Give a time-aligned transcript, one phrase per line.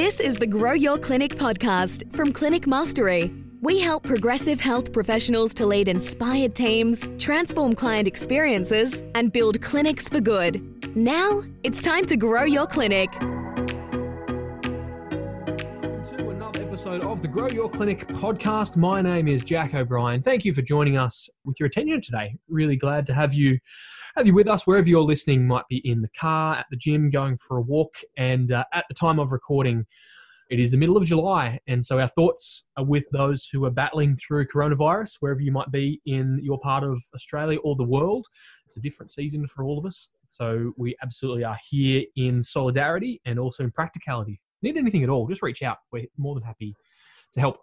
[0.00, 3.30] This is the Grow Your Clinic podcast from Clinic Mastery.
[3.60, 10.08] We help progressive health professionals to lead inspired teams, transform client experiences, and build clinics
[10.08, 10.96] for good.
[10.96, 13.12] Now, it's time to grow your clinic.
[13.12, 13.28] to
[16.30, 18.76] another episode of the Grow Your Clinic podcast.
[18.76, 20.22] My name is Jack O'Brien.
[20.22, 22.38] Thank you for joining us with your attention today.
[22.48, 23.58] Really glad to have you
[24.16, 25.46] have you with us wherever you're listening.
[25.46, 28.84] Might be in the car, at the gym, going for a walk, and uh, at
[28.88, 29.86] the time of recording,
[30.50, 33.70] it is the middle of July, and so our thoughts are with those who are
[33.70, 38.26] battling through coronavirus, wherever you might be in your part of Australia or the world.
[38.66, 43.20] It's a different season for all of us, so we absolutely are here in solidarity
[43.24, 45.78] and also in practicality need anything at all, just reach out.
[45.92, 46.74] We're more than happy
[47.34, 47.60] to help.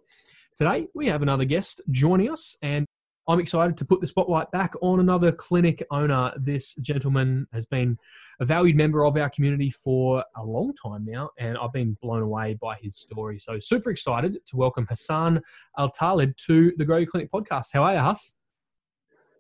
[0.58, 2.86] Today, we have another guest joining us, and
[3.30, 6.32] I'm excited to put the spotlight back on another clinic owner.
[6.38, 7.98] This gentleman has been
[8.40, 12.22] a valued member of our community for a long time now, and I've been blown
[12.22, 13.38] away by his story.
[13.38, 15.42] So, super excited to welcome Hassan
[15.78, 17.66] Al Talib to the Grow Your Clinic podcast.
[17.74, 18.32] How are you, Huss?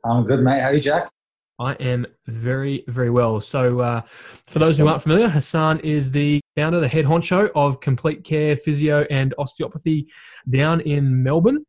[0.04, 0.60] I'm good, mate.
[0.60, 1.10] How are you, Jack?
[1.58, 3.40] I am very, very well.
[3.40, 4.02] So, uh,
[4.48, 8.58] for those who aren't familiar, Hassan is the founder, the head honcho of Complete Care
[8.58, 10.08] Physio and Osteopathy
[10.50, 11.66] down in Melbourne.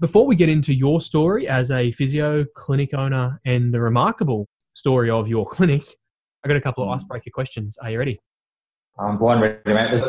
[0.00, 5.10] Before we get into your story as a physio clinic owner and the remarkable story
[5.10, 5.82] of your clinic,
[6.44, 7.76] I got a couple of icebreaker questions.
[7.82, 8.20] Are you ready?
[8.96, 10.00] I'm born ready, mate.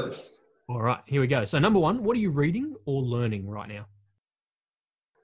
[0.70, 1.44] All right, here we go.
[1.46, 3.88] So, number one, what are you reading or learning right now?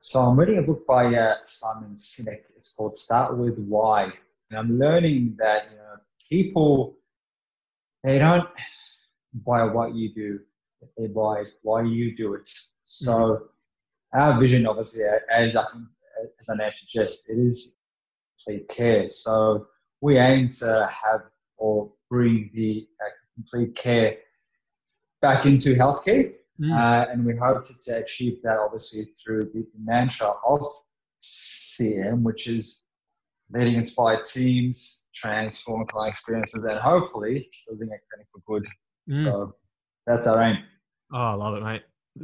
[0.01, 2.41] So I'm reading a book by uh, Simon Sinek.
[2.57, 4.05] It's called Start With Why.
[4.49, 5.95] And I'm learning that you know,
[6.27, 6.97] people,
[8.03, 8.49] they don't
[9.45, 10.39] buy what you do,
[10.97, 12.49] they buy why you do it.
[12.83, 13.49] So
[14.15, 15.65] our vision, obviously, as I,
[16.39, 17.71] as I now suggest, it is
[18.45, 19.09] complete care.
[19.09, 19.67] So
[20.01, 21.21] we aim to have
[21.57, 24.17] or bring the uh, complete care
[25.21, 26.33] back into healthcare.
[26.59, 26.71] Mm.
[26.71, 30.61] Uh, and we hope to, to achieve that obviously through the mantra of
[31.23, 32.81] CM, which is
[33.51, 38.67] leading inspired teams, transforming client experiences, and hopefully building a clinic for good.
[39.09, 39.25] Mm.
[39.25, 39.55] So
[40.07, 40.57] that's our aim.
[41.13, 41.81] Oh, I love it, mate.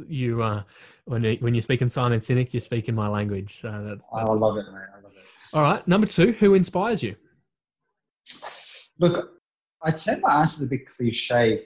[0.08, 0.62] You, uh,
[1.04, 3.58] when you, when you're speaking Simon Sinek, you speak in my language.
[3.60, 4.86] So that's, I love it, man.
[4.96, 5.24] I love it.
[5.56, 5.86] all right.
[5.86, 7.16] Number two, who inspires you?
[8.98, 9.30] Look,
[9.82, 11.62] I tend my answer is a bit cliche.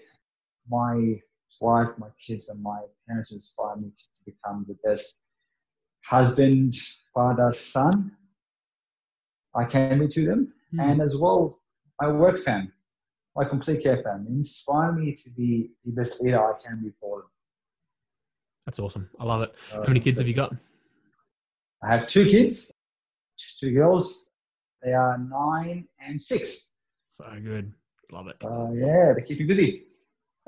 [0.68, 1.14] My
[1.60, 5.14] wife, my kids, and my parents inspire me to become the best
[6.04, 6.76] husband,
[7.14, 8.12] father, son
[9.54, 10.80] I can be to them, Hmm.
[10.80, 11.60] and as well
[12.00, 12.70] my work family,
[13.34, 17.20] my complete care family, inspire me to be the best leader I can be for
[17.20, 17.30] them.
[18.66, 19.08] That's awesome.
[19.20, 19.54] I love it.
[19.72, 20.52] Uh, How many kids have you got?
[21.82, 22.70] I have two kids,
[23.60, 24.26] two girls.
[24.82, 26.66] They are nine and six.
[27.16, 27.72] So good.
[28.12, 28.36] Love it.
[28.44, 29.84] Uh, yeah, they keep you busy.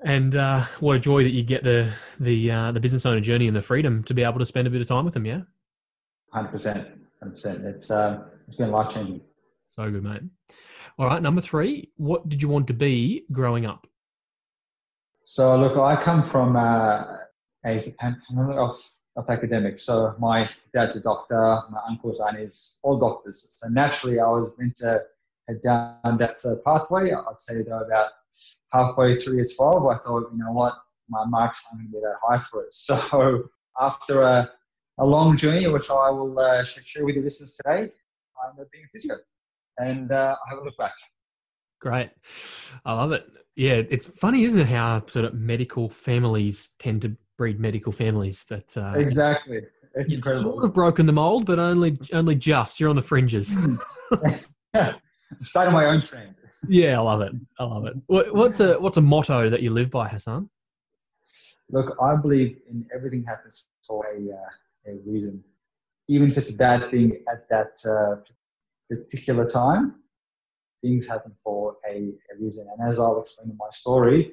[0.04, 3.46] And uh, what a joy that you get the the uh, the business owner journey
[3.48, 5.26] and the freedom to be able to spend a bit of time with them.
[5.26, 5.40] Yeah,
[6.32, 6.88] Hundred percent,
[7.20, 7.64] hundred percent.
[7.64, 9.20] It's um, it's been life changing.
[9.74, 10.22] so good, mate.
[10.98, 11.90] All right, number three.
[11.96, 13.86] What did you want to be growing up?
[15.24, 17.04] So look, I come from uh,
[17.66, 18.76] a family of,
[19.16, 19.84] of academics.
[19.84, 23.48] So my dad's a doctor, my uncle's and his all doctors.
[23.56, 25.02] So naturally, I was meant to
[25.48, 27.12] head down that uh, pathway.
[27.12, 28.10] I'd say though about
[28.72, 30.74] halfway through year 12, I thought, you know what,
[31.08, 32.74] my marks aren't going to be that high for it.
[32.74, 33.44] So
[33.80, 34.50] after a,
[34.98, 37.92] a long journey, which I will uh, share with the listeners today,
[38.36, 39.16] I ended up being a physio.
[39.78, 40.94] And uh, I have a look back.
[41.80, 42.10] Great.
[42.84, 43.24] I love it.
[43.54, 48.44] Yeah, it's funny, isn't it, how sort of medical families tend to breed medical families,
[48.48, 49.60] but uh, Exactly.
[49.94, 50.52] It's incredible.
[50.52, 52.78] sort of broken the mold, but only only just.
[52.78, 53.50] You're on the fringes.
[54.74, 54.94] I'm
[55.44, 56.34] starting my own trend.
[56.68, 57.32] yeah, I love it.
[57.58, 57.94] I love it.
[58.06, 60.50] What's a what's a motto that you live by, Hassan?
[61.70, 65.42] Look, I believe in everything happens for a, uh, a reason.
[66.08, 68.16] Even if it's a bad thing at that uh,
[68.88, 69.96] particular time,
[70.82, 72.66] things happen for a, a reason.
[72.72, 74.32] And as I'll explain in my story,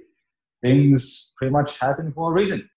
[0.61, 2.69] things pretty much happen for a reason.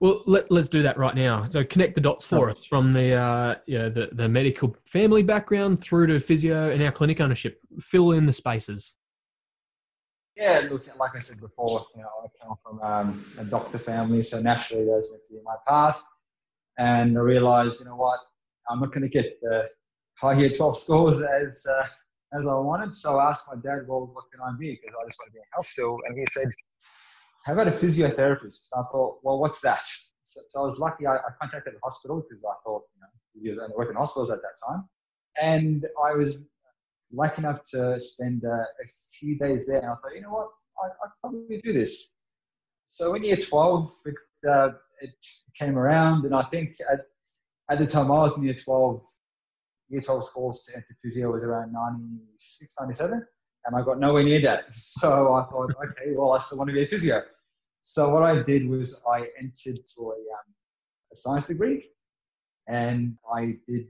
[0.00, 1.46] Well, let, let's do that right now.
[1.50, 5.24] So connect the dots for us from the, uh, you know, the the medical family
[5.24, 7.60] background through to physio and our clinic ownership.
[7.80, 8.94] Fill in the spaces.
[10.36, 14.22] Yeah, look, like I said before, you know, I come from um, a doctor family,
[14.22, 16.00] so naturally those was meant to be my path.
[16.78, 18.20] And I realized, you know what,
[18.70, 19.64] I'm not going to get the
[20.20, 21.86] high year 12 scores as uh,
[22.38, 22.94] as I wanted.
[22.94, 24.78] So I asked my dad, well, what can I be?
[24.80, 25.96] Because I just want to be in health still.
[26.06, 26.52] And he said,
[27.48, 28.68] how about a physiotherapist?
[28.74, 29.80] I thought, well, what's that?
[30.26, 31.06] So, so I was lucky.
[31.06, 34.30] I, I contacted the hospital because I thought, you know, physios only work in hospitals
[34.30, 34.86] at that time.
[35.42, 36.34] And I was
[37.10, 38.86] lucky enough to spend uh, a
[39.18, 39.78] few days there.
[39.78, 40.48] And I thought, you know what?
[40.84, 42.10] I, I probably do this.
[42.90, 44.14] So in year 12, it,
[44.46, 44.68] uh,
[45.00, 45.14] it
[45.58, 47.06] came around, and I think at,
[47.70, 49.00] at the time I was in year 12,
[49.88, 53.24] year 12 scores to enter physio was around 96, 97,
[53.64, 54.64] and I got nowhere near that.
[54.74, 57.22] So I thought, okay, well, I still want to be a physio.
[57.90, 60.48] So what I did was I entered for a, um,
[61.10, 61.86] a science degree,
[62.66, 63.86] and I did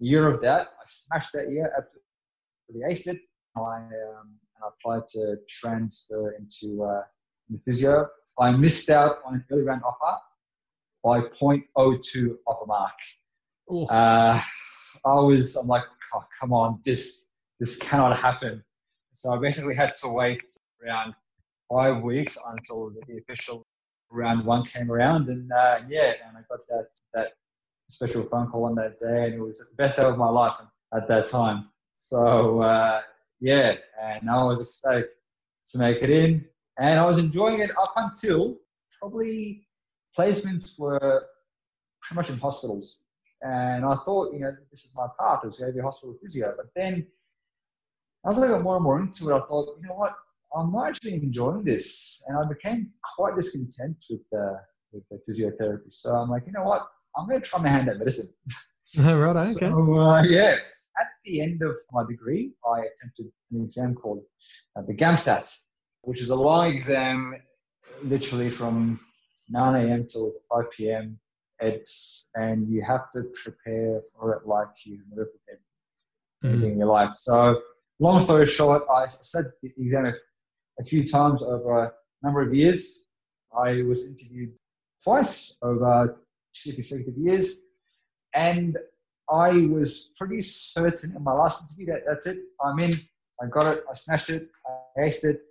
[0.00, 0.68] a year of that.
[0.68, 3.20] I smashed that year, absolutely aced it.
[3.56, 7.02] I um, applied to transfer into uh,
[7.64, 8.06] physio.
[8.38, 10.16] I missed out on an early round offer
[11.02, 12.92] by 0.02 offer mark.
[13.90, 14.40] Uh,
[15.04, 15.82] I was, I'm like,
[16.14, 17.24] oh, come on, this
[17.58, 18.62] this cannot happen.
[19.14, 20.42] So I basically had to wait
[20.84, 21.14] around
[21.70, 23.66] five weeks until the official
[24.10, 27.32] round one came around, and uh, yeah, and I got that that
[27.90, 30.56] special phone call on that day, and it was the best day of my life
[30.94, 31.68] at that time.
[32.00, 33.00] So uh,
[33.40, 35.06] yeah, and I was excited
[35.72, 36.44] to make it in,
[36.78, 38.56] and I was enjoying it up until
[38.98, 39.66] probably
[40.16, 41.26] placements were
[42.00, 42.98] pretty much in hospitals.
[43.42, 45.82] And I thought, you know, this is my path, it was going to be a
[45.82, 46.54] hospital physio.
[46.56, 47.06] But then
[48.26, 50.14] as I got more and more into it, I thought, you know what,
[50.56, 52.22] I'm actually enjoying this.
[52.26, 54.60] And I became quite discontent with the,
[54.92, 55.90] with the physiotherapy.
[55.90, 56.86] So I'm like, you know what,
[57.16, 58.28] I'm going to try my hand at medicine.
[58.96, 59.66] right, okay.
[59.70, 60.56] So, uh, yeah,
[61.00, 64.22] at the end of my degree, I attempted an exam called
[64.76, 65.50] uh, the GAMSAT,
[66.02, 67.34] which is a long exam,
[68.02, 69.00] literally from
[69.48, 70.08] 9 a.m.
[70.10, 71.18] till 5 p.m.
[71.60, 75.60] It's and you have to prepare for it like you've never prepared
[76.44, 76.72] mm.
[76.72, 77.14] in your life.
[77.14, 77.62] So,
[78.00, 80.12] long story short, I said the exam
[80.80, 81.92] a few times over a
[82.22, 83.00] number of years.
[83.56, 84.52] I was interviewed
[85.02, 86.16] twice over
[86.54, 87.58] two consecutive years,
[88.34, 88.76] and
[89.30, 92.38] I was pretty certain in my last interview that that's it.
[92.64, 93.00] I'm in.
[93.40, 93.84] I got it.
[93.90, 94.48] I smashed it.
[94.66, 95.42] I aced it,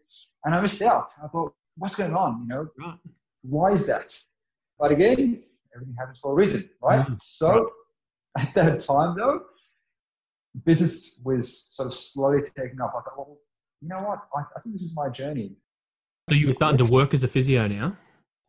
[0.43, 1.11] and I missed out.
[1.23, 2.41] I thought, what's going on?
[2.41, 2.97] You know, right.
[3.41, 4.13] why is that?
[4.79, 5.41] But again,
[5.73, 7.01] everything happens for a reason, right?
[7.01, 7.15] Mm-hmm.
[7.21, 7.71] So
[8.37, 9.41] at that time, though,
[10.65, 12.91] business was sort of slowly taking off.
[12.97, 13.37] I thought, well,
[13.83, 14.19] you know what?
[14.35, 15.57] I, I think this is my journey.
[16.29, 17.97] So you were starting to work as a physio now?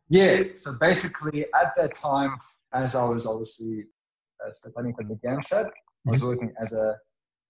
[0.09, 0.43] Yeah.
[0.57, 2.37] So basically, at that time,
[2.73, 3.85] as I was obviously
[4.45, 5.69] uh, studying for the GAMSAT.
[6.07, 6.95] I was working as a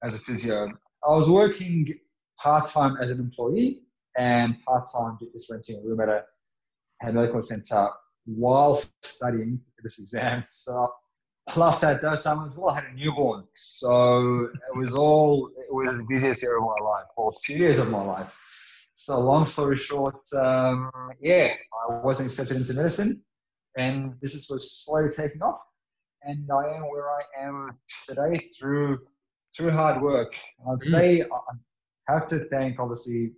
[0.03, 0.67] as a physio.
[1.07, 1.93] I was working
[2.41, 3.81] part time as an employee
[4.17, 6.23] and part time just renting a room at a,
[7.03, 7.89] a medical center
[8.25, 10.43] while studying for this exam.
[10.51, 10.89] So
[11.49, 13.43] plus at those times as well, I had a newborn.
[13.55, 17.77] So it was all it was the busiest year of my life, or two years
[17.77, 18.31] of my life.
[18.95, 20.89] So long story short, um,
[21.21, 21.49] yeah,
[21.89, 23.21] I wasn't accepted into medicine,
[23.77, 25.59] and business was slowly taking off
[26.25, 27.77] and I am where I am
[28.07, 28.99] today through
[29.55, 30.33] through hard work.
[30.67, 30.91] I'd mm.
[30.91, 33.31] say I have to thank obviously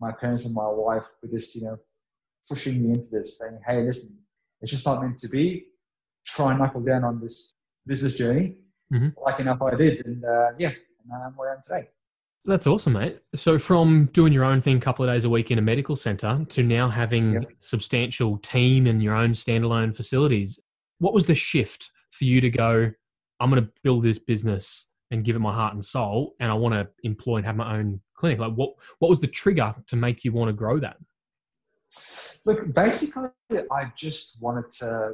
[0.00, 1.76] my parents and my wife for just you know
[2.48, 4.16] pushing me into this, saying, "Hey, listen,
[4.60, 5.66] it's just not meant to be.
[6.26, 7.54] Try and knuckle down on this
[7.86, 8.56] business journey."
[8.92, 9.08] Mm-hmm.
[9.22, 11.88] Like enough, I did, and uh, yeah, and I'm where I am today.
[12.44, 13.20] That's awesome, mate.
[13.36, 15.94] So from doing your own thing a couple of days a week in a medical
[15.94, 17.44] center to now having yep.
[17.60, 20.58] substantial team and your own standalone facilities,
[20.98, 22.90] what was the shift for you to go,
[23.38, 26.54] I'm going to build this business and give it my heart and soul, and I
[26.54, 28.40] want to employ and have my own clinic?
[28.40, 30.96] Like, what what was the trigger to make you want to grow that?
[32.44, 33.28] Look, basically,
[33.70, 35.12] I just wanted to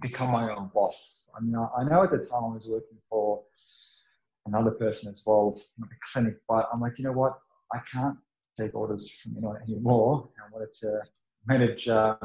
[0.00, 0.96] become my own boss.
[1.36, 3.42] I mean, I know at the time I was working for
[4.46, 7.38] another person as well at the clinic, but I'm like, you know what?
[7.72, 8.16] I can't
[8.58, 10.28] take orders from anyone anymore.
[10.38, 11.00] I wanted to
[11.46, 12.16] manage uh,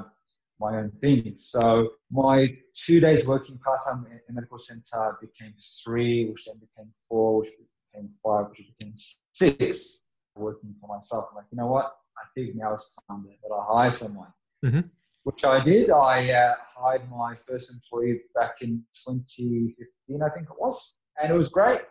[0.60, 1.36] my own thing.
[1.38, 6.56] So my two days working part time in the medical center became three, which then
[6.60, 7.50] became four, which
[7.94, 8.94] became five, which became
[9.34, 10.00] six.
[10.36, 11.98] Working for myself, I'm like, you know what?
[12.18, 14.28] I think now it's time that I hire someone.
[14.64, 14.82] Mm-hmm.
[15.24, 15.90] Which I did.
[15.90, 21.36] I uh, hired my first employee back in 2015, I think it was, and it
[21.36, 21.82] was great.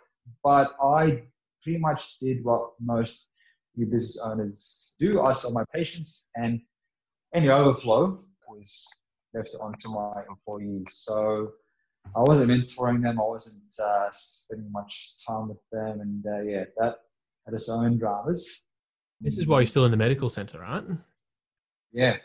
[0.42, 1.22] But I
[1.62, 3.26] pretty much did what most
[3.76, 5.20] new business owners do.
[5.20, 6.60] I saw my patients and
[7.34, 8.18] any overflow
[8.48, 8.86] was
[9.34, 10.86] left onto my employees.
[10.92, 11.52] So
[12.16, 13.20] I wasn't mentoring them.
[13.20, 14.92] I wasn't uh, spending much
[15.26, 16.96] time with them, and uh, yeah, that
[17.44, 18.46] had its own dramas.
[19.20, 20.84] This is why you're still in the medical center, right?
[21.92, 22.16] Yeah.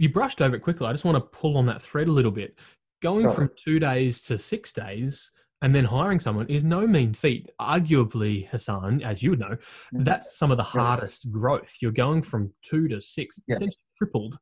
[0.00, 0.86] You brushed over it quickly.
[0.86, 2.54] I just want to pull on that thread a little bit.
[3.02, 3.34] Going Sorry.
[3.34, 5.30] from two days to six days
[5.60, 7.50] and then hiring someone is no mean feat.
[7.60, 9.58] Arguably, Hassan, as you would know,
[9.92, 10.04] mm-hmm.
[10.04, 11.32] that's some of the hardest yeah.
[11.32, 11.74] growth.
[11.82, 13.56] You're going from two to six, yes.
[13.56, 14.38] essentially tripled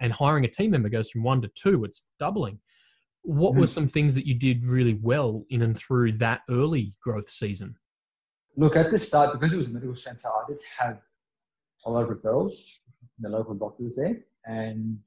[0.00, 2.60] and hiring a team member goes from one to two, it's doubling.
[3.24, 3.60] What mm-hmm.
[3.60, 7.76] were some things that you did really well in and through that early growth season?
[8.56, 10.98] Look, at the start, because it was a medical center, I did have
[11.84, 12.54] a lot of referrals
[12.96, 14.98] from the local doctors there and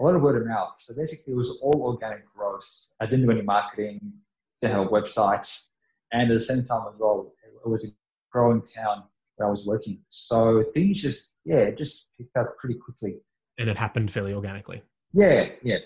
[0.00, 0.74] a lot of word of mouth.
[0.84, 2.64] So basically, it was all organic growth.
[3.00, 4.12] I didn't do any marketing,
[4.60, 5.66] didn't have websites,
[6.12, 7.32] and at the same time as well,
[7.64, 7.88] it was a
[8.32, 9.04] growing town
[9.36, 10.00] where I was working.
[10.10, 13.16] So things just, yeah, just picked up pretty quickly.
[13.58, 14.82] And it happened fairly organically.
[15.12, 15.78] Yeah, yeah.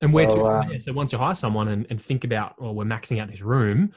[0.00, 2.74] And where So, to, um, so once you hire someone and, and think about, well,
[2.74, 3.92] we're maxing out this room,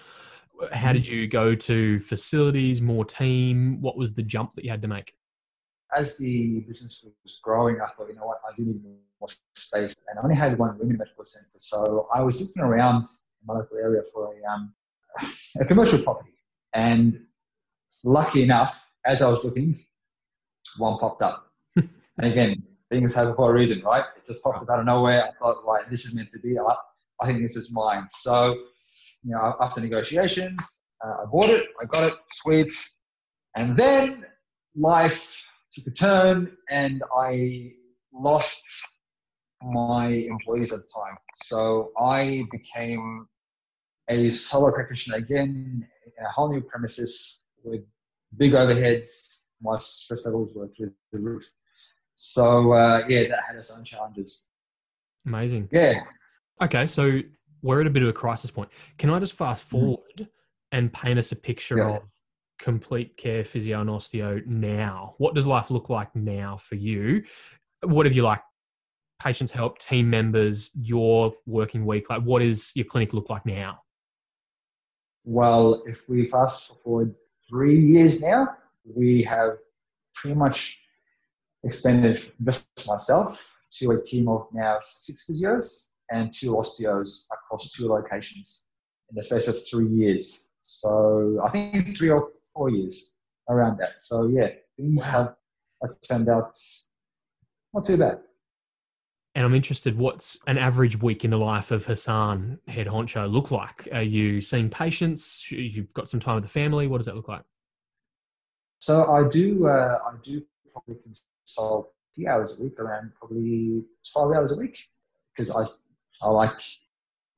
[0.72, 3.82] how did you go to facilities, more team?
[3.82, 5.14] What was the jump that you had to make?
[5.96, 8.82] As the business was growing, I thought, you know what, I do need
[9.20, 9.94] more space.
[10.10, 11.48] And I only had one women medical center.
[11.58, 14.74] So I was looking around in my local area for a, um,
[15.60, 16.32] a commercial property.
[16.74, 17.22] And
[18.04, 19.80] lucky enough, as I was looking,
[20.78, 21.48] one popped up.
[21.76, 24.04] and again, things happen for a reason, right?
[24.18, 25.24] It just popped up out of nowhere.
[25.26, 26.58] I thought, right, this is meant to be.
[26.60, 26.76] I,
[27.22, 28.08] I think this is mine.
[28.22, 28.54] So,
[29.24, 30.60] you know, after negotiations,
[31.04, 32.74] uh, I bought it, I got it, sweet.
[33.56, 34.26] And then
[34.76, 35.44] life
[35.78, 37.72] took a turn and I
[38.14, 38.64] lost
[39.62, 41.18] my employees at the time.
[41.46, 43.28] So I became
[44.10, 45.88] a solo practitioner again
[46.20, 47.82] a whole new premises with
[48.38, 49.08] big overheads.
[49.62, 51.44] My stress levels were through the roof.
[52.16, 54.44] So uh, yeah, that had its own challenges.
[55.26, 55.70] Amazing.
[55.72, 56.00] Yeah,
[56.62, 57.20] Okay, so
[57.62, 58.70] we're at a bit of a crisis point.
[58.98, 59.70] Can I just fast Mhm.
[59.70, 60.28] forward
[60.72, 61.98] and paint us a picture Yeah.
[61.98, 62.02] of
[62.60, 65.16] complete care physio and osteo now?
[65.18, 67.24] What does life look like now for you?
[67.84, 68.42] What have you like?
[69.22, 72.10] Patients help, team members, your working week.
[72.10, 73.80] Like, what does your clinic look like now?
[75.24, 77.14] Well, if we fast forward
[77.50, 78.50] three years now,
[78.86, 79.58] we have
[80.16, 80.78] pretty much
[81.64, 83.40] expanded just myself
[83.80, 88.62] to a team of now six physios and two osteos across two locations
[89.10, 90.48] in the space of three years.
[90.64, 93.12] So I think three or four years
[93.50, 93.94] around that.
[94.02, 95.04] So yeah, things Wow.
[95.04, 95.36] have,
[95.84, 96.54] have turned out
[97.74, 98.20] not too bad.
[99.36, 103.52] And I'm interested, what's an average week in the life of Hassan, head honcho, look
[103.52, 103.88] like?
[103.94, 105.44] Are you seeing patients?
[105.52, 106.88] You've got some time with the family.
[106.88, 107.44] What does that look like?
[108.80, 113.84] So I do uh, I do probably consult a few hours a week, around probably
[114.12, 114.78] twelve hours a week,
[115.36, 115.66] because I
[116.26, 116.60] I like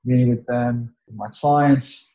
[0.05, 2.13] meeting with them, with my clients.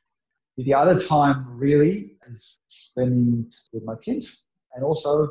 [0.56, 5.30] The other time really is spending with my kids and also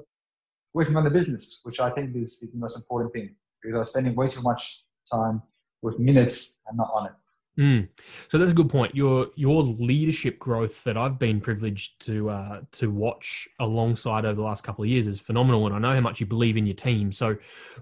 [0.73, 4.15] working on the business, which I think is the most important thing because I'm spending
[4.15, 5.41] way too much time
[5.81, 7.11] with minutes and not on it.
[7.59, 7.87] Mm.
[8.31, 8.95] So that's a good point.
[8.95, 14.41] Your your leadership growth that I've been privileged to uh, to watch alongside over the
[14.41, 16.75] last couple of years is phenomenal, and I know how much you believe in your
[16.75, 17.13] team.
[17.13, 17.35] So,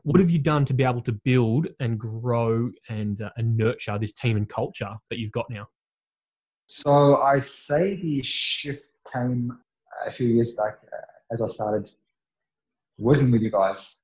[0.04, 3.98] what have you done to be able to build and grow and uh, and nurture
[3.98, 5.70] this team and culture that you've got now?
[6.68, 9.58] So I say the shift came
[10.06, 11.90] a few years back uh, as I started
[12.98, 13.98] working with you guys.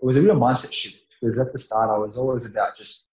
[0.00, 3.04] It was a real mindset shift because at the start I was always about just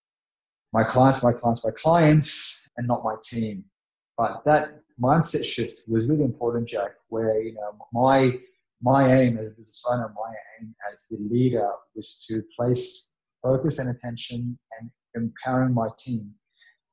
[0.73, 3.63] my clients, my clients, my clients, and not my team.
[4.17, 6.91] But that mindset shift was really important, Jack.
[7.09, 8.39] Where you know my
[8.81, 13.07] my aim as a business owner, my aim as the leader was to place
[13.41, 16.33] focus and attention and empowering my team.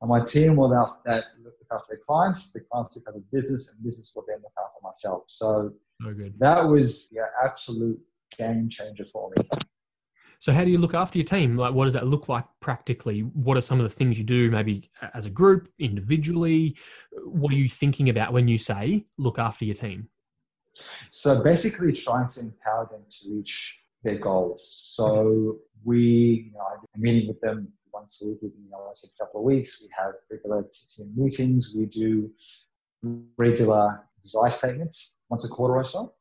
[0.02, 3.68] And my team will now that look after their clients, the clients look after business,
[3.68, 5.23] and business will then look after myself.
[5.28, 5.73] So
[6.04, 6.35] oh, good.
[6.40, 8.00] that was the absolute
[8.37, 9.49] game changer for me.
[10.40, 11.56] So, how do you look after your team?
[11.56, 13.21] Like, what does that look like practically?
[13.21, 16.75] What are some of the things you do, maybe as a group, individually?
[17.25, 20.09] What are you thinking about when you say look after your team?
[21.12, 24.68] So basically, trying to empower them to reach their goals.
[24.97, 28.38] So we, you know, I do a meeting with them once a week,
[28.70, 29.80] know, once a couple of weeks.
[29.82, 30.64] We have regular
[30.96, 31.72] team meetings.
[31.76, 32.30] We do
[33.37, 36.14] regular desire statements once a quarter or so,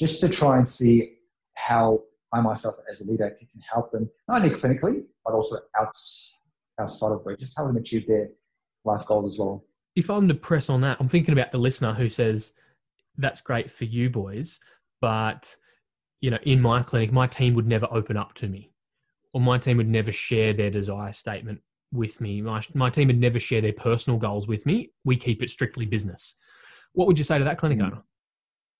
[0.00, 1.16] just to try and see
[1.54, 7.12] how I myself as a leader can help them not only clinically but also outside
[7.12, 8.28] of work, just help them achieve their
[8.84, 9.64] life goals as well.
[9.94, 12.52] if I'm to press on that, I'm thinking about the listener who says,
[13.16, 14.60] "That's great for you boys,
[15.00, 15.56] but
[16.20, 18.72] you know, in my clinic, my team would never open up to me,
[19.32, 21.60] or my team would never share their desire statement
[21.92, 22.42] with me.
[22.42, 24.90] My my team would never share their personal goals with me.
[25.04, 26.34] We keep it strictly business."
[26.92, 27.86] What would you say to that clinic Mm.
[27.86, 28.02] owner?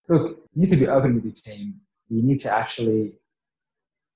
[0.09, 1.81] look, you need to be open with your team.
[2.09, 3.12] You need to actually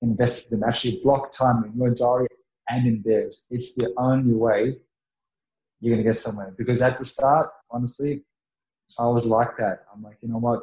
[0.01, 2.27] invest in them, actually block time in your diary
[2.69, 3.43] and in theirs.
[3.49, 4.77] It's the only way
[5.79, 6.53] you're going to get somewhere.
[6.57, 8.23] Because at the start, honestly,
[8.97, 9.85] I was like that.
[9.93, 10.61] I'm like, you know what?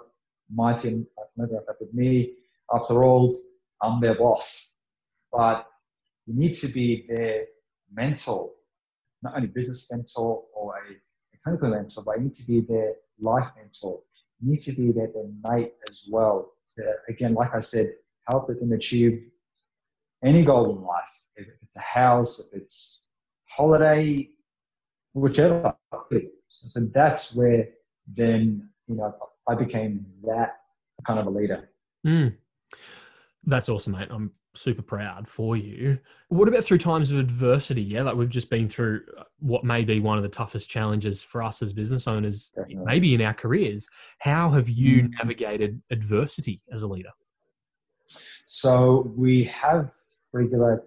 [0.50, 1.06] My team,
[1.36, 2.32] never up with me.
[2.72, 3.38] After all,
[3.82, 4.70] I'm their boss.
[5.32, 5.66] But
[6.26, 7.44] you need to be their
[7.92, 8.50] mentor,
[9.22, 12.94] not only business mentor or a, a clinical mentor, but you need to be their
[13.20, 14.00] life mentor.
[14.40, 16.52] You need to be their, their mate as well.
[16.76, 17.92] to, again, like I said,
[18.28, 19.30] help them achieve
[20.24, 21.04] any goal in life.
[21.36, 23.02] If it's a house, if it's
[23.48, 24.28] holiday,
[25.14, 25.74] whichever.
[26.48, 27.68] So that's where
[28.16, 29.14] then, you know,
[29.48, 30.56] I became that
[31.06, 31.70] kind of a leader.
[32.06, 32.36] Mm.
[33.44, 34.08] That's awesome, mate.
[34.10, 35.98] I'm super proud for you.
[36.28, 37.82] What about through times of adversity?
[37.82, 41.22] Yeah, like we've just been through uh, what may be one of the toughest challenges
[41.22, 42.84] for us as business owners, Definitely.
[42.84, 43.86] maybe in our careers.
[44.20, 45.10] How have you mm.
[45.18, 47.10] navigated adversity as a leader?
[48.46, 49.90] So we have
[50.32, 50.84] regular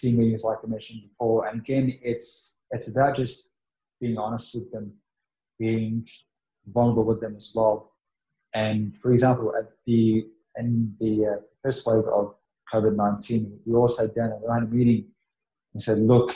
[0.00, 3.50] team meetings, like I mentioned before, and again, it's it's about just
[4.00, 4.92] being honest with them,
[5.58, 6.06] being
[6.66, 7.92] vulnerable with them as well.
[8.54, 12.34] And for example, at the in the uh, first wave of
[12.72, 15.06] COVID 19, we all sat down and we had a meeting
[15.74, 16.30] and said, look,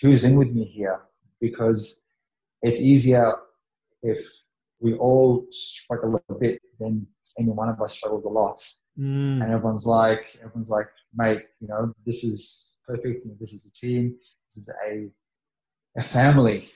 [0.00, 1.00] who's in with me here?
[1.40, 2.00] Because
[2.62, 3.34] it's easier
[4.02, 4.24] if
[4.80, 7.06] we all struggle a bit than
[7.38, 8.62] any one of us struggles a lot.
[8.98, 9.42] Mm.
[9.42, 13.26] And everyone's like, everyone's like, mate, you know, this is perfect.
[13.40, 14.16] This is a team.
[14.54, 15.08] This is a,
[15.98, 16.68] a family.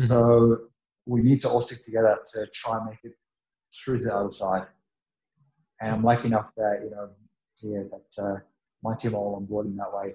[0.00, 0.06] Mm-hmm.
[0.06, 0.58] So
[1.06, 3.12] we need to all stick together to try and make it
[3.84, 4.66] through to the other side.
[5.80, 7.10] And I'm lucky enough that, you know,
[7.62, 8.36] yeah, that uh,
[8.82, 10.14] my team all on board in that way.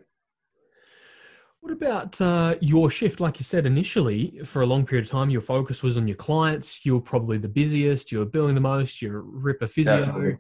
[1.62, 3.22] What about uh, your shift?
[3.22, 6.18] Like you said initially, for a long period of time, your focus was on your
[6.18, 6.82] clients.
[6.84, 8.12] You were probably the busiest.
[8.12, 9.02] You were billing the most.
[9.02, 10.06] You're ripper physio.
[10.06, 10.38] Definitely.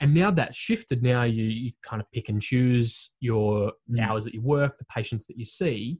[0.00, 1.02] And now that's shifted.
[1.02, 4.00] Now you, you kind of pick and choose your mm.
[4.00, 5.98] hours that you work, the patients that you see.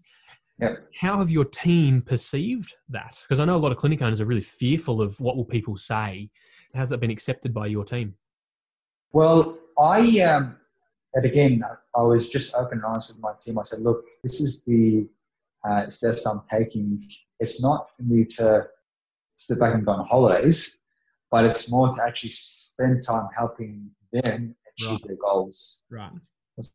[0.61, 0.89] Yep.
[0.99, 3.17] How have your team perceived that?
[3.29, 5.77] Because I know a lot of clinic owners are really fearful of what will people
[5.77, 6.31] say.
[6.75, 8.15] Has that been accepted by your team?
[9.13, 10.57] Well, I um,
[11.15, 11.63] and again,
[11.97, 13.59] I was just open and honest with my team.
[13.59, 15.07] I said, look, this is the
[15.69, 17.07] uh, steps I'm taking.
[17.41, 18.67] It's not for me to
[19.37, 20.79] sit back and go on holidays,
[21.31, 25.01] but it's more to actually spend time helping them achieve right.
[25.07, 25.83] their goals.
[25.91, 26.11] Right.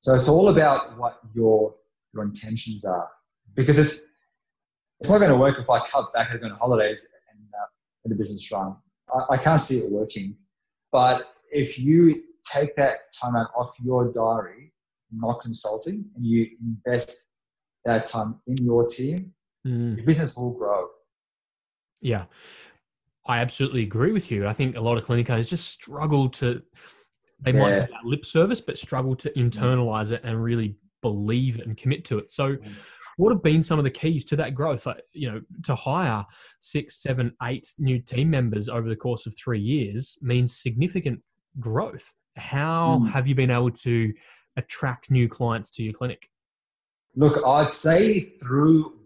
[0.01, 1.75] So it's all about what your
[2.13, 3.10] your intentions are,
[3.56, 4.02] because it's
[5.00, 7.65] it's not going to work if I cut back and go on holidays and uh,
[8.06, 8.76] the business run.
[9.13, 10.36] I, I can't see it working.
[10.91, 14.72] But if you take that time out off your diary,
[15.12, 17.24] not consulting, and you invest
[17.86, 19.32] that time in your team,
[19.66, 19.96] mm.
[19.98, 20.88] your business will grow.
[22.02, 22.26] Yeah.
[23.26, 24.48] I absolutely agree with you.
[24.48, 26.62] I think a lot of clinic owners just struggle to,
[27.40, 27.60] they yeah.
[27.60, 32.06] might have lip service, but struggle to internalize it and really believe it and commit
[32.06, 32.32] to it.
[32.32, 32.74] So, mm.
[33.18, 34.86] what have been some of the keys to that growth?
[34.86, 36.26] Like, you know, to hire
[36.62, 41.22] six, seven, eight new team members over the course of three years means significant
[41.60, 42.14] growth.
[42.39, 43.12] How mm.
[43.12, 44.13] have you been able to
[44.58, 46.30] attract new clients to your clinic?
[47.15, 48.99] Look, I'd say through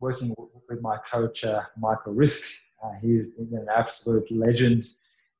[0.00, 0.34] working
[0.68, 2.40] with my coach, uh, Michael Risk.
[2.82, 4.84] Uh, he's been an absolute legend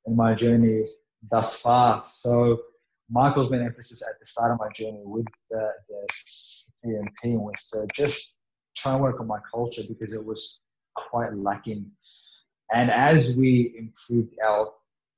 [0.05, 0.85] in my journey
[1.31, 2.03] thus far.
[2.07, 2.61] So,
[3.09, 5.71] Michael's been emphasis at the start of my journey with the,
[6.83, 8.33] the team was to just
[8.77, 10.59] try and work on my culture because it was
[10.95, 11.89] quite lacking.
[12.71, 14.71] And as we improved our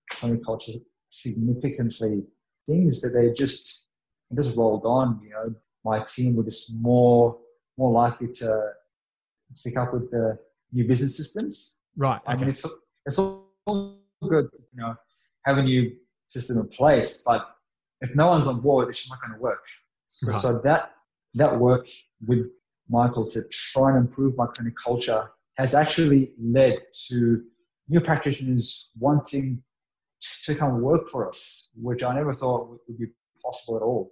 [0.09, 0.73] clinic culture
[1.11, 2.23] significantly
[2.67, 3.83] things that they just
[4.35, 5.19] just rolled on.
[5.23, 7.37] You know, my team were just more
[7.77, 8.69] more likely to
[9.53, 10.37] stick up with the
[10.71, 11.75] new business systems.
[11.97, 12.21] Right.
[12.21, 12.31] Okay.
[12.31, 12.63] I mean, it's
[13.05, 14.95] it's all good, you know,
[15.45, 15.91] have a new
[16.27, 17.47] system in place, but
[18.01, 19.63] if no one's on board, it's just not going to work.
[20.09, 20.41] So, right.
[20.41, 20.91] so that
[21.35, 21.85] that work
[22.25, 22.47] with
[22.89, 23.43] Michael to
[23.73, 27.43] try and improve my clinic culture has actually led to
[27.89, 29.61] new practitioners wanting
[30.45, 33.07] to come work for us, which I never thought would be
[33.43, 34.11] possible at all.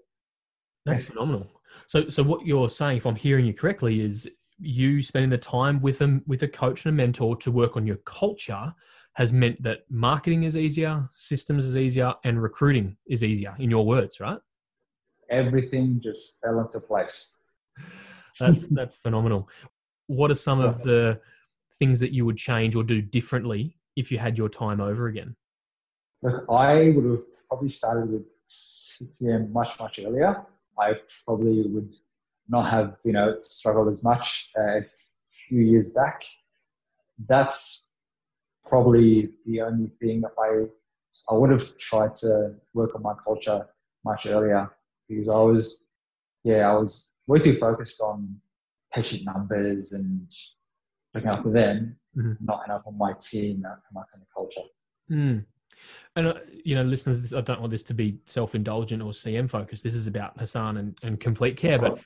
[0.86, 1.48] That's phenomenal.
[1.88, 4.28] So, so what you're saying, if I'm hearing you correctly, is
[4.60, 7.88] you spending the time with them, with a coach and a mentor to work on
[7.88, 8.74] your culture
[9.13, 13.56] has meant that marketing is easier, systems is easier, and recruiting is easier.
[13.60, 14.39] In your words, right?
[15.30, 17.30] Everything just fell into place.
[18.39, 19.50] That's that's phenomenal.
[20.08, 21.19] What are some of the
[21.78, 25.36] things that you would change or do differently if you had your time over again?
[26.21, 30.45] Look, I would have probably started with CTM much, much earlier.
[30.77, 30.93] I
[31.25, 31.93] probably would
[32.47, 34.86] not have, you know, struggled as much uh, a
[35.47, 36.23] few years back.
[37.27, 37.84] That's
[38.65, 40.65] probably the only thing I
[41.29, 43.67] I would have tried to work on my culture
[44.05, 44.71] much earlier
[45.08, 45.82] because I was,
[46.43, 48.39] yeah, I was way too focused on
[48.93, 50.27] patient numbers and
[51.13, 52.34] looking after them, mm-hmm.
[52.43, 54.67] not enough on my team and my kind of culture.
[55.12, 55.45] Mm.
[56.15, 59.84] And uh, you know, listeners, I don't want this to be self-indulgent or CM focused.
[59.84, 61.80] This is about Hassan and, and complete care.
[61.80, 62.00] But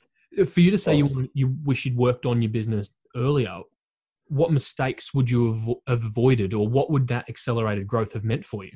[0.50, 3.60] for you to say you you wish you'd worked on your business earlier,
[4.28, 8.64] what mistakes would you have avoided, or what would that accelerated growth have meant for
[8.64, 8.72] you?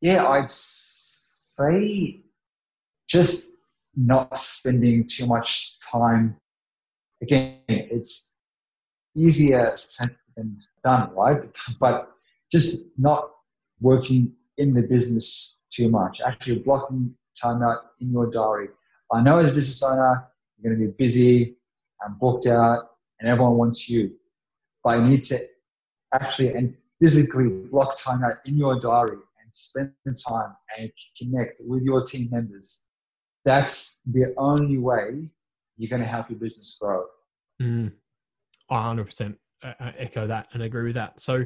[0.00, 2.20] Yeah, I'd say
[3.08, 3.46] just
[3.96, 6.36] not spending too much time.
[7.22, 8.30] Again, it's
[9.16, 11.50] easier said than done, right?
[11.80, 12.10] But
[12.52, 13.30] just not
[13.80, 16.20] working in the business too much.
[16.24, 18.68] Actually, blocking time out in your diary.
[19.12, 21.56] I know as a business owner, you're going to be busy
[22.02, 24.12] and booked out, and everyone wants you.
[24.84, 25.46] But you need to
[26.12, 29.92] actually and physically block time out in your diary and spend
[30.26, 32.78] time and connect with your team members.
[33.44, 35.30] That's the only way
[35.76, 37.04] you're going to help your business grow.
[37.62, 37.92] Mm,
[38.70, 41.20] 100% uh, uh, echo that and agree with that.
[41.20, 41.44] So,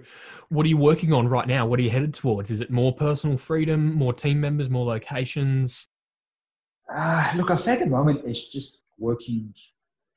[0.50, 1.66] what are you working on right now?
[1.66, 2.50] What are you headed towards?
[2.50, 5.86] Is it more personal freedom, more team members, more locations?
[6.94, 9.54] Uh, look, I say at the moment it's just working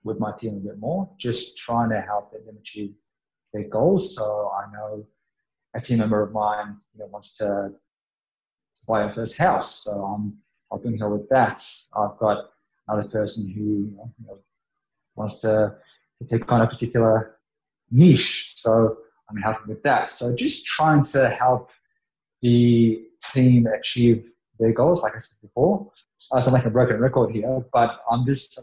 [0.04, 2.94] with my team a bit more, just trying to help them achieve
[3.54, 4.16] their goals.
[4.16, 5.06] So I know
[5.74, 7.72] a team member of mine you know, wants to
[8.88, 10.38] buy a first house, so I'm
[10.70, 11.64] helping her with that.
[11.96, 12.50] I've got
[12.88, 14.40] another person who you know,
[15.16, 15.76] wants to,
[16.20, 17.35] to take on a particular
[17.96, 18.98] niche, so
[19.30, 20.12] I'm helping with that.
[20.12, 21.70] So just trying to help
[22.42, 23.02] the
[23.34, 24.30] team achieve
[24.60, 25.92] their goals, like I said before.
[26.32, 28.60] I sound like a broken record here, but I'm just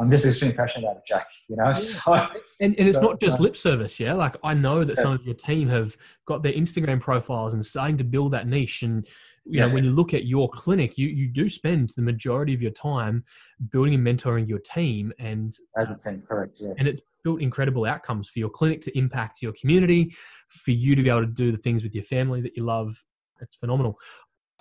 [0.00, 1.26] I'm just extremely passionate about it, Jack.
[1.48, 2.14] You know, so,
[2.60, 3.42] and, and it's so, not just so.
[3.42, 4.14] lip service, yeah.
[4.14, 5.02] Like I know that yeah.
[5.02, 8.82] some of your team have got their Instagram profiles and starting to build that niche.
[8.82, 9.06] And
[9.44, 9.66] you yeah.
[9.66, 12.70] know, when you look at your clinic, you you do spend the majority of your
[12.70, 13.24] time
[13.70, 16.72] building and mentoring your team, and as a team, correct, yeah.
[16.78, 20.14] And it's built incredible outcomes for your clinic to impact your community,
[20.48, 23.02] for you to be able to do the things with your family that you love.
[23.40, 23.98] It's phenomenal.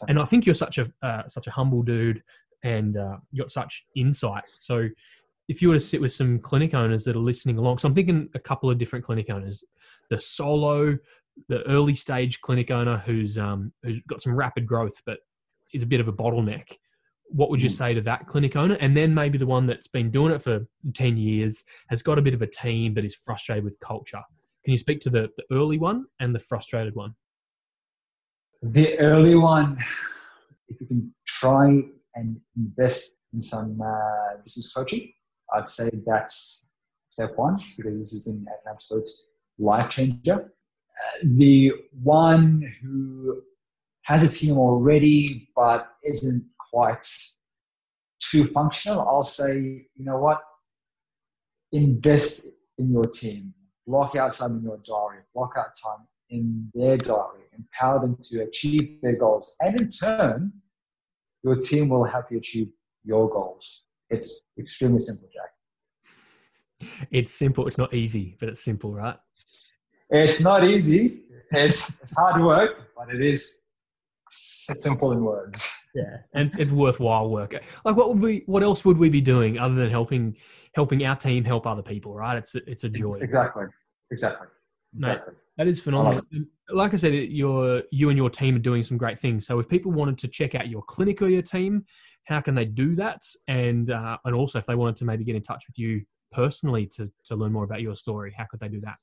[0.08, 2.24] And I think you're such a uh, such a humble dude,
[2.64, 4.44] and uh, you got such insight.
[4.58, 4.90] So
[5.48, 7.96] if you were to sit with some clinic owners that are listening along, so I'm
[7.96, 9.64] thinking a couple of different clinic owners,
[10.10, 10.98] the solo,
[11.50, 15.20] the early stage clinic owner who's um, who's got some rapid growth but
[15.74, 16.66] is a bit of a bottleneck.
[17.34, 17.78] What would you mm.
[17.78, 18.76] say to that clinic owner?
[18.76, 22.22] And then maybe the one that's been doing it for 10 years, has got a
[22.22, 24.22] bit of a team but is frustrated with culture.
[24.64, 27.16] Can you speak to the, the early one and the frustrated one?
[28.62, 29.78] The early one,
[30.68, 31.82] if you can try
[32.16, 35.12] and invest in some uh, business coaching,
[35.54, 36.66] I'd say that's
[37.10, 39.10] step one because this has been an absolute
[39.58, 40.36] life changer.
[40.36, 41.72] Uh, the
[42.04, 43.42] one who
[44.04, 47.06] has a team already but isn't quite
[48.32, 50.42] too functional, I'll say, you know what?
[51.72, 52.42] Invest
[52.78, 53.54] in your team.
[53.88, 55.24] Block out time in your diary.
[55.34, 57.42] Block out time in their diary.
[57.58, 59.56] Empower them to achieve their goals.
[59.60, 60.54] And in turn,
[61.44, 62.70] your team will help you achieve
[63.04, 63.84] your goals.
[64.10, 66.90] It's extremely simple, Jack.
[67.12, 67.68] It's simple.
[67.68, 69.18] It's not easy, but it's simple, right?
[70.10, 71.22] It's not easy.
[71.52, 73.56] It's, it's hard work, but it is
[74.82, 75.60] simple in words.
[75.94, 77.54] Yeah, and it's worthwhile work.
[77.84, 78.44] Like, what would we?
[78.46, 80.36] What else would we be doing other than helping
[80.74, 82.16] helping our team help other people?
[82.16, 82.38] Right?
[82.38, 83.20] It's it's a joy.
[83.22, 83.66] Exactly.
[84.10, 84.48] Exactly.
[84.94, 84.94] Exactly.
[84.94, 85.20] Mate,
[85.58, 86.22] that is phenomenal.
[86.70, 89.48] Like I said, you you and your team are doing some great things.
[89.48, 91.86] So if people wanted to check out your clinic or your team,
[92.26, 93.22] how can they do that?
[93.48, 96.90] And uh, and also, if they wanted to maybe get in touch with you personally
[96.98, 98.98] to, to learn more about your story, how could they do that?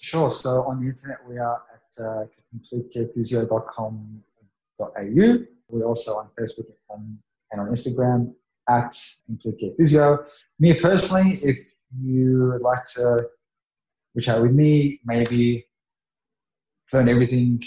[0.00, 0.30] Sure.
[0.30, 5.44] So on the internet, we are at uh, completecarephysio.com.au.
[5.68, 7.18] We're also on Facebook and,
[7.60, 8.34] on Instagram
[8.68, 8.96] at
[9.26, 10.24] Complete Physio.
[10.58, 11.56] Me personally, if
[12.00, 13.28] you would like to
[14.14, 15.66] reach out with me, maybe
[16.92, 17.62] learn everything